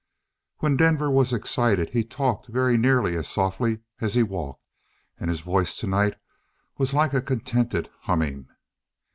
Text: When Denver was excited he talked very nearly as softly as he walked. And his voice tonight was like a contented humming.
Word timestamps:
When 0.61 0.77
Denver 0.77 1.11
was 1.11 1.31
excited 1.31 1.91
he 1.91 2.03
talked 2.03 2.47
very 2.47 2.75
nearly 2.75 3.15
as 3.15 3.27
softly 3.29 3.81
as 3.99 4.15
he 4.15 4.23
walked. 4.23 4.65
And 5.19 5.29
his 5.29 5.41
voice 5.41 5.77
tonight 5.77 6.15
was 6.79 6.91
like 6.95 7.13
a 7.13 7.21
contented 7.21 7.87
humming. 7.99 8.47